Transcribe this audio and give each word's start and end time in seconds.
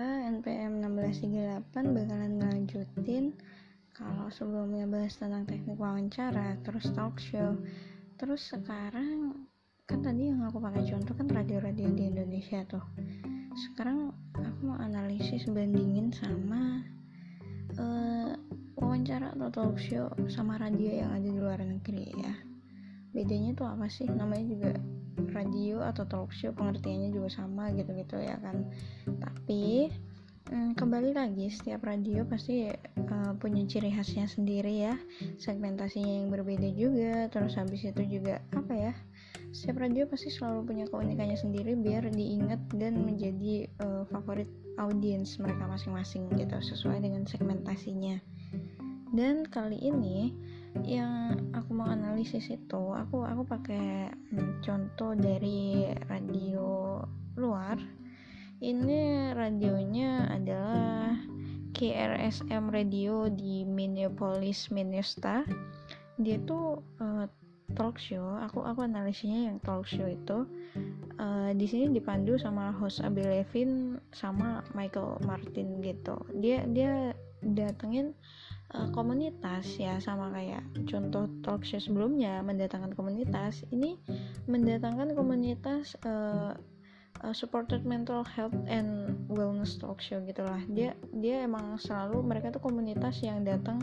kita 0.00 0.32
NPM 0.32 0.80
1638 0.80 1.76
bakalan 1.92 2.40
ngelanjutin 2.40 3.36
kalau 3.92 4.32
sebelumnya 4.32 4.88
bahas 4.88 5.12
tentang 5.20 5.44
teknik 5.44 5.76
wawancara 5.76 6.56
terus 6.64 6.88
talk 6.96 7.20
show. 7.20 7.52
Terus 8.16 8.48
sekarang 8.48 9.44
kan 9.84 10.00
tadi 10.00 10.32
yang 10.32 10.40
aku 10.48 10.56
pakai 10.56 10.88
contoh 10.88 11.12
kan 11.12 11.28
radio-radio 11.28 11.92
di 11.92 12.16
Indonesia 12.16 12.64
tuh. 12.64 12.80
Sekarang 13.52 14.08
aku 14.40 14.72
mau 14.72 14.80
analisis 14.80 15.44
bandingin 15.44 16.16
sama 16.16 16.80
uh, 17.76 18.32
wawancara 18.80 19.36
atau 19.36 19.52
talk 19.52 19.76
show 19.76 20.08
sama 20.32 20.56
radio 20.56 20.96
yang 20.96 21.12
ada 21.12 21.28
di 21.28 21.36
luar 21.36 21.60
negeri 21.60 22.08
ya. 22.16 22.34
Bedanya 23.12 23.52
tuh 23.52 23.68
apa 23.68 23.84
sih? 23.92 24.08
Namanya 24.08 24.48
juga 24.48 24.72
radio 25.28 25.84
atau 25.84 26.08
talk 26.08 26.32
show 26.32 26.54
pengertiannya 26.56 27.12
juga 27.12 27.28
sama 27.28 27.68
gitu-gitu 27.76 28.16
ya 28.16 28.40
kan. 28.40 28.64
Tapi 29.04 29.92
hmm, 30.48 30.78
kembali 30.78 31.12
lagi 31.12 31.52
setiap 31.52 31.84
radio 31.84 32.24
pasti 32.24 32.72
uh, 32.72 33.32
punya 33.36 33.68
ciri 33.68 33.92
khasnya 33.92 34.24
sendiri 34.24 34.88
ya. 34.88 34.94
Segmentasinya 35.36 36.24
yang 36.24 36.28
berbeda 36.32 36.68
juga 36.72 37.28
terus 37.28 37.58
habis 37.60 37.84
itu 37.84 38.02
juga 38.06 38.40
apa 38.56 38.72
ya 38.72 38.94
setiap 39.50 39.82
radio 39.82 40.06
pasti 40.06 40.30
selalu 40.30 40.62
punya 40.62 40.86
keunikannya 40.86 41.34
sendiri 41.34 41.74
biar 41.74 42.06
diingat 42.06 42.62
dan 42.78 43.02
menjadi 43.02 43.66
uh, 43.82 44.06
favorit 44.06 44.46
audiens 44.78 45.42
mereka 45.42 45.66
masing-masing 45.66 46.30
gitu 46.38 46.54
sesuai 46.54 47.02
dengan 47.02 47.26
segmentasinya. 47.26 48.22
Dan 49.10 49.42
kali 49.50 49.82
ini 49.82 50.30
yang 50.86 51.50
aku 51.50 51.70
mau 51.74 51.90
analisis 51.90 52.46
itu 52.50 52.82
aku 52.94 53.26
aku 53.26 53.42
pakai 53.42 54.10
hmm, 54.32 54.62
contoh 54.62 55.12
dari 55.18 55.90
radio 56.06 57.00
luar. 57.34 57.78
Ini 58.60 59.32
radionya 59.32 60.28
adalah 60.28 61.16
KRSM 61.72 62.68
Radio 62.68 63.32
di 63.32 63.64
Minneapolis 63.64 64.68
Minnesota. 64.68 65.48
Dia 66.20 66.36
tuh 66.44 66.84
uh, 67.00 67.24
talk 67.72 67.96
show. 67.96 68.36
Aku 68.44 68.60
aku 68.60 68.84
analisisnya 68.84 69.48
yang 69.48 69.58
talk 69.64 69.88
show 69.88 70.04
itu. 70.04 70.44
Uh, 71.16 71.56
di 71.56 71.64
sini 71.64 71.88
dipandu 71.92 72.36
sama 72.36 72.68
host 72.76 73.00
Abby 73.00 73.24
Levin 73.24 73.96
sama 74.12 74.60
Michael 74.76 75.20
Martin 75.24 75.80
gitu. 75.80 76.20
Dia 76.36 76.68
dia 76.68 77.16
datengin 77.40 78.12
uh, 78.74 78.88
komunitas 78.94 79.66
ya 79.78 79.98
sama 79.98 80.30
kayak 80.34 80.62
contoh 80.86 81.26
talk 81.42 81.62
show 81.66 81.78
sebelumnya 81.78 82.42
mendatangkan 82.44 82.94
komunitas. 82.94 83.66
Ini 83.70 83.98
mendatangkan 84.46 85.14
komunitas 85.14 85.98
uh, 86.06 86.54
uh, 87.22 87.34
supported 87.34 87.82
mental 87.82 88.22
health 88.24 88.56
and 88.70 89.14
wellness 89.26 89.76
talk 89.78 89.98
show 89.98 90.22
gitulah. 90.22 90.60
Dia 90.70 90.94
dia 91.18 91.44
emang 91.44 91.76
selalu 91.78 92.22
mereka 92.22 92.54
tuh 92.54 92.62
komunitas 92.62 93.20
yang 93.20 93.42
datang 93.42 93.82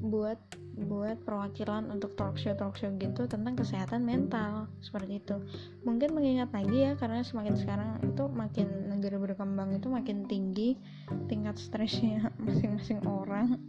buat 0.00 0.38
buat 0.72 1.20
perwakilan 1.28 1.92
untuk 1.92 2.16
talk 2.16 2.40
show 2.40 2.56
gitu 2.96 3.22
tentang 3.28 3.54
kesehatan 3.54 4.08
mental. 4.08 4.68
Seperti 4.80 5.20
itu. 5.20 5.36
Mungkin 5.84 6.16
mengingat 6.16 6.52
lagi 6.52 6.88
ya 6.88 6.92
karena 6.96 7.20
semakin 7.20 7.54
sekarang 7.60 7.90
itu 8.00 8.24
makin 8.32 8.68
negara 8.88 9.20
berkembang 9.20 9.76
itu 9.76 9.92
makin 9.92 10.24
tinggi 10.24 10.80
tingkat 11.28 11.60
stresnya 11.60 12.32
masing-masing 12.44 13.04
orang. 13.04 13.60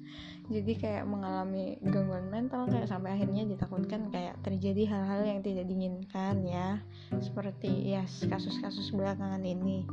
Jadi 0.47 0.75
kayak 0.79 1.07
mengalami 1.07 1.79
gangguan 1.83 2.27
mental 2.31 2.67
kayak 2.67 2.87
sampai 2.87 3.15
akhirnya 3.15 3.47
ditakutkan 3.47 4.11
kayak 4.11 4.39
terjadi 4.43 4.87
hal-hal 4.91 5.21
yang 5.27 5.39
tidak 5.43 5.67
diinginkan 5.67 6.43
ya. 6.47 6.79
Seperti 7.19 7.95
ya 7.95 8.07
kasus-kasus 8.07 8.91
belakangan 8.95 9.43
ini. 9.43 9.83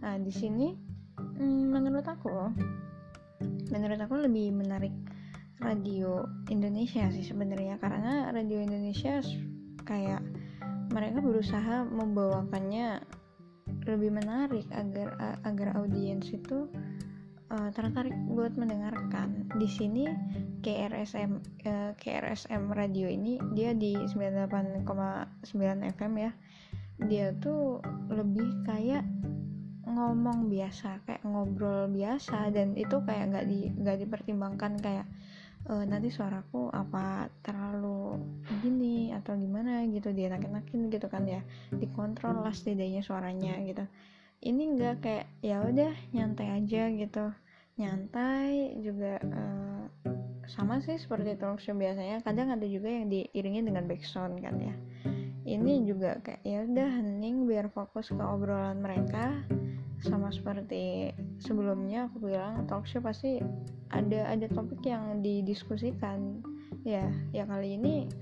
Nah 0.00 0.16
di 0.20 0.32
sini 0.32 0.76
hmm, 1.16 1.72
menurut 1.72 2.04
aku 2.04 2.52
menurut 3.72 3.98
aku 3.98 4.14
lebih 4.20 4.54
menarik 4.54 4.92
radio 5.62 6.26
Indonesia 6.50 7.06
sih 7.14 7.24
sebenarnya 7.26 7.78
karena 7.78 8.30
radio 8.34 8.58
Indonesia 8.58 9.22
kayak 9.84 10.22
mereka 10.90 11.18
berusaha 11.20 11.86
membawakannya 11.86 13.02
lebih 13.84 14.10
menarik 14.12 14.64
agar 14.72 15.40
agar 15.44 15.68
audiens 15.80 16.28
itu 16.32 16.68
uh, 17.52 17.70
tertarik 17.72 18.14
buat 18.30 18.56
mendengarkan. 18.56 19.48
Di 19.56 19.68
sini 19.68 20.08
KRSM 20.64 21.32
uh, 21.68 21.92
KRSM 21.96 22.72
radio 22.72 23.08
ini 23.08 23.40
dia 23.52 23.72
di 23.76 23.96
98,9 23.96 24.48
FM 25.96 26.12
ya. 26.20 26.32
Dia 27.04 27.34
tuh 27.42 27.82
lebih 28.08 28.64
kayak 28.64 29.04
ngomong 29.84 30.50
biasa, 30.50 31.04
kayak 31.06 31.22
ngobrol 31.22 31.86
biasa 31.90 32.50
dan 32.50 32.74
itu 32.74 32.98
kayak 33.04 33.30
nggak 33.30 33.46
di 33.46 33.70
nggak 33.70 33.98
dipertimbangkan 34.06 34.74
kayak 34.82 35.06
uh, 35.68 35.84
nanti 35.84 36.12
suaraku 36.12 36.68
apa 36.72 37.28
terlalu 37.40 38.20
gini 38.60 39.12
atau 39.16 39.36
gimana 39.36 39.84
gitu 39.88 40.12
dia 40.12 40.32
enakin 40.32 40.92
gitu 40.92 41.06
kan 41.08 41.24
ya 41.24 41.40
dikontrol 41.72 42.44
lah 42.44 42.52
setidaknya 42.52 43.00
suaranya 43.00 43.56
gitu. 43.64 43.84
Ini 44.44 44.62
enggak 44.76 44.94
kayak 45.00 45.26
ya 45.40 45.64
udah 45.64 45.92
nyantai 46.12 46.48
aja 46.60 46.82
gitu. 46.92 47.26
Nyantai 47.80 48.76
juga 48.84 49.18
uh, 49.24 49.82
sama 50.44 50.84
sih 50.84 51.00
seperti 51.00 51.40
talk 51.40 51.58
show 51.58 51.72
biasanya 51.72 52.20
kadang 52.20 52.52
ada 52.52 52.66
juga 52.68 52.92
yang 52.92 53.08
diiringi 53.08 53.64
dengan 53.64 53.88
background 53.88 54.36
kan 54.44 54.56
ya. 54.60 54.74
Ini 55.44 55.84
juga 55.84 56.20
kayak 56.24 56.40
ya 56.44 56.64
udah 56.64 56.88
hening 57.00 57.44
biar 57.48 57.68
fokus 57.72 58.08
ke 58.08 58.20
obrolan 58.20 58.80
mereka 58.80 59.44
sama 60.04 60.28
seperti 60.28 61.16
sebelumnya 61.40 62.12
aku 62.12 62.28
bilang 62.28 62.68
talk 62.68 62.84
show 62.84 63.00
pasti 63.00 63.40
ada 63.88 64.28
ada 64.28 64.46
topik 64.52 64.84
yang 64.84 65.24
didiskusikan. 65.24 66.44
Ya 66.84 67.08
ya 67.32 67.48
kali 67.48 67.80
ini 67.80 68.12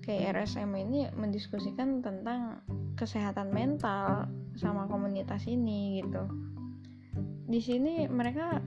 kayak 0.00 0.40
RSM 0.40 0.72
ini 0.72 1.12
mendiskusikan 1.12 2.00
tentang 2.00 2.64
kesehatan 2.96 3.52
mental 3.52 4.24
sama 4.56 4.88
komunitas 4.88 5.44
ini 5.44 6.00
gitu. 6.00 6.24
Di 7.44 7.60
sini 7.60 8.08
mereka 8.08 8.64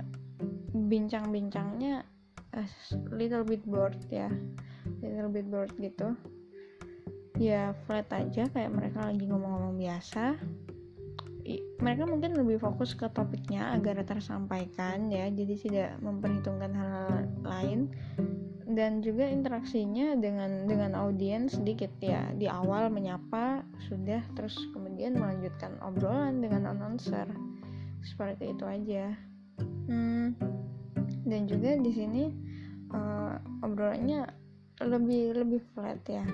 bincang-bincangnya 0.72 2.06
uh, 2.54 2.70
little 3.10 3.42
bit 3.42 3.66
bored 3.66 3.98
ya. 4.14 4.30
Little 5.02 5.34
bit 5.34 5.50
bored 5.50 5.74
gitu. 5.82 6.14
Ya 7.42 7.74
flat 7.90 8.06
aja 8.14 8.46
kayak 8.54 8.70
mereka 8.70 9.02
lagi 9.02 9.26
ngomong-ngomong 9.26 9.82
biasa 9.82 10.38
mereka 11.82 12.06
mungkin 12.06 12.38
lebih 12.38 12.62
fokus 12.62 12.94
ke 12.94 13.10
topiknya 13.10 13.74
agar 13.74 14.00
tersampaikan 14.06 15.10
ya. 15.10 15.28
Jadi 15.28 15.54
tidak 15.58 15.98
memperhitungkan 16.00 16.72
hal-hal 16.72 17.28
lain. 17.42 17.80
Dan 18.72 19.04
juga 19.04 19.28
interaksinya 19.28 20.16
dengan 20.16 20.70
dengan 20.70 20.96
audiens 20.96 21.60
sedikit 21.60 21.92
ya. 22.00 22.30
Di 22.38 22.48
awal 22.48 22.88
menyapa 22.94 23.66
sudah. 23.90 24.22
Terus 24.38 24.56
kemudian 24.72 25.18
melanjutkan 25.18 25.76
obrolan 25.82 26.40
dengan 26.40 26.72
announcer. 26.72 27.28
Seperti 28.06 28.56
itu 28.56 28.64
aja. 28.64 29.12
Hmm, 29.92 30.38
dan 31.26 31.46
juga 31.50 31.76
di 31.78 31.92
sini 31.92 32.24
uh, 32.94 33.36
obrolannya 33.66 34.26
lebih 34.82 35.38
lebih 35.38 35.62
flat 35.74 36.02
ya. 36.08 36.26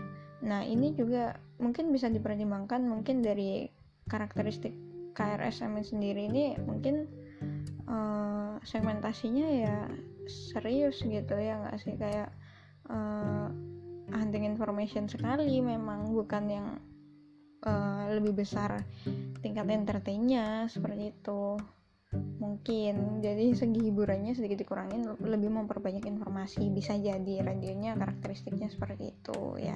Nah 0.46 0.64
ini 0.64 0.94
juga 0.94 1.36
mungkin 1.58 1.90
bisa 1.90 2.08
dipertimbangkan 2.08 2.86
mungkin 2.86 3.26
dari 3.26 3.68
karakteristik 4.08 4.72
KRSM 5.18 5.82
sendiri 5.82 6.30
ini 6.30 6.54
mungkin 6.62 7.10
uh, 7.90 8.62
segmentasinya 8.62 9.48
ya 9.50 9.78
serius 10.30 11.02
gitu 11.02 11.34
ya 11.34 11.58
nggak 11.58 11.78
sih? 11.82 11.98
Kayak 11.98 12.30
uh, 12.94 13.50
hunting 14.14 14.46
information 14.46 15.10
sekali 15.10 15.58
memang 15.58 16.14
bukan 16.14 16.44
yang 16.46 16.68
uh, 17.66 18.14
lebih 18.14 18.46
besar 18.46 18.86
tingkat 19.42 19.66
entertainnya 19.74 20.69
seperti 20.69 21.18
itu. 21.18 21.58
Mungkin 22.38 23.20
jadi 23.20 23.52
segi 23.52 23.90
hiburannya 23.90 24.31
sedikit 24.31 24.63
dikurangin 24.63 25.18
lebih 25.20 25.52
memperbanyak 25.52 26.08
informasi 26.08 26.70
bisa 26.72 26.96
jadi 26.96 27.44
radionya 27.44 27.98
karakteristiknya 28.00 28.72
seperti 28.72 29.12
itu 29.12 29.60
ya 29.60 29.75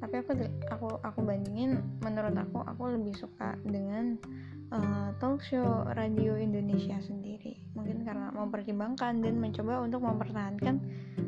tapi 0.00 0.24
aku 0.24 0.32
aku 0.72 0.88
aku 1.04 1.20
bandingin 1.20 1.84
menurut 2.00 2.32
aku 2.32 2.64
aku 2.64 2.96
lebih 2.96 3.12
suka 3.12 3.54
dengan 3.68 4.16
uh, 4.72 5.12
talk 5.20 5.44
show 5.44 5.84
radio 5.92 6.40
Indonesia 6.40 6.96
sendiri. 7.04 7.60
Mungkin 7.76 8.02
karena 8.08 8.32
mempertimbangkan 8.32 9.20
dan 9.20 9.34
mencoba 9.36 9.84
untuk 9.84 10.00
mempertahankan 10.02 10.80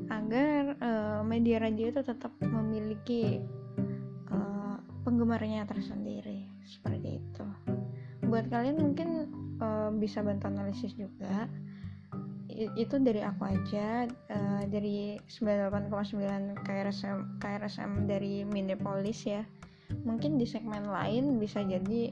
agar 0.09 0.61
uh, 0.81 1.21
media 1.23 1.61
radio 1.61 1.93
itu 1.93 2.01
tetap 2.01 2.33
memiliki 2.41 3.45
uh, 4.33 4.81
penggemarnya 5.05 5.69
tersendiri. 5.69 6.49
Seperti 6.65 7.21
itu. 7.21 7.45
Buat 8.25 8.49
kalian 8.49 8.81
mungkin 8.81 9.09
uh, 9.61 9.93
bisa 9.93 10.25
bantu 10.25 10.49
analisis 10.49 10.97
juga 10.97 11.51
itu 12.75 12.99
dari 13.01 13.21
aku 13.25 13.43
aja 13.49 14.07
uh, 14.09 14.63
dari 14.69 15.19
98,9 15.27 16.63
KRSM 16.63 17.43
KRSM 17.43 18.07
dari 18.07 18.47
Minneapolis 18.47 19.25
ya. 19.27 19.43
Mungkin 20.05 20.41
di 20.41 20.49
segmen 20.49 20.89
lain 20.89 21.37
bisa 21.37 21.61
jadi 21.61 22.09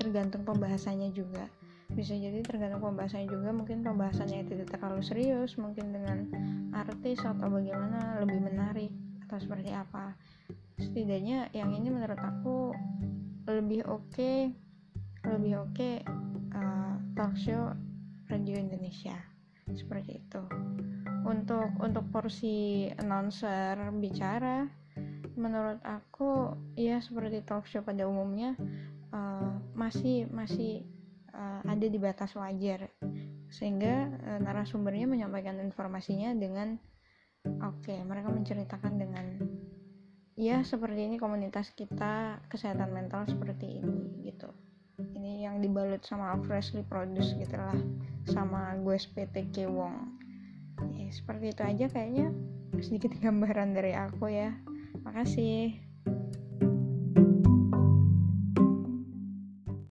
tergantung 0.00 0.46
pembahasannya 0.48 1.12
juga. 1.12 1.48
Bisa 1.90 2.14
jadi 2.14 2.40
tergantung 2.46 2.80
pembahasannya 2.80 3.28
juga 3.28 3.50
mungkin 3.50 3.82
pembahasannya 3.82 4.46
tidak 4.46 4.70
terlalu 4.72 5.02
serius 5.02 5.58
mungkin 5.58 5.90
dengan 5.90 6.30
artis 6.72 7.20
atau 7.20 7.50
bagaimana 7.50 8.22
lebih 8.22 8.40
menarik 8.40 8.92
atau 9.26 9.38
seperti 9.42 9.74
apa. 9.74 10.14
Setidaknya 10.80 11.52
yang 11.52 11.74
ini 11.76 11.92
menurut 11.92 12.18
aku 12.18 12.72
lebih 13.50 13.84
oke 13.90 14.06
okay, 14.14 14.54
lebih 15.26 15.66
oke 15.66 15.74
okay, 15.76 15.94
uh, 16.54 16.96
talk 17.18 17.34
show 17.36 17.74
radio 18.30 18.56
Indonesia 18.56 19.39
seperti 19.68 20.22
itu. 20.22 20.42
Untuk 21.24 21.76
untuk 21.82 22.08
porsi 22.08 22.88
announcer 22.96 23.76
bicara 24.00 24.64
menurut 25.36 25.80
aku 25.84 26.52
ya 26.76 27.00
seperti 27.00 27.40
talk 27.46 27.64
show 27.64 27.80
pada 27.80 28.04
umumnya 28.04 28.56
uh, 29.12 29.56
masih 29.72 30.28
masih 30.28 30.84
uh, 31.32 31.60
ada 31.64 31.86
di 31.86 31.98
batas 32.00 32.32
wajar. 32.36 32.88
Sehingga 33.50 34.08
uh, 34.08 34.38
narasumbernya 34.40 35.10
menyampaikan 35.10 35.58
informasinya 35.60 36.32
dengan 36.36 36.78
oke 37.44 37.84
okay, 37.88 37.98
mereka 38.04 38.28
menceritakan 38.28 38.94
dengan 39.00 39.26
ya 40.40 40.64
seperti 40.64 41.08
ini 41.08 41.16
komunitas 41.20 41.72
kita 41.76 42.40
kesehatan 42.48 42.92
mental 42.96 43.28
seperti 43.28 43.80
ini 43.80 44.24
gitu 44.24 44.48
ini 45.16 45.44
yang 45.48 45.58
dibalut 45.64 46.04
sama 46.04 46.36
freshly 46.44 46.84
produce 46.86 47.32
gitu 47.36 47.56
lah 47.56 47.76
sama 48.28 48.76
gue 48.80 48.96
SPTK 48.96 49.66
Wong. 49.66 50.20
Ya 50.96 51.10
seperti 51.12 51.52
itu 51.52 51.62
aja 51.64 51.86
kayaknya. 51.90 52.28
Sedikit 52.80 53.12
gambaran 53.22 53.74
dari 53.76 53.92
aku 53.96 54.30
ya. 54.30 54.54
Makasih 55.02 55.89